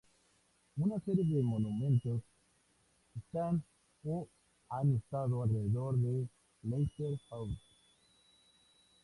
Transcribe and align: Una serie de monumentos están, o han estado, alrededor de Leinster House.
Una 0.77 0.99
serie 1.01 1.23
de 1.23 1.43
monumentos 1.43 2.23
están, 3.15 3.63
o 4.03 4.27
han 4.67 4.95
estado, 4.95 5.43
alrededor 5.43 5.95
de 5.99 6.27
Leinster 6.63 7.15
House. 7.29 7.59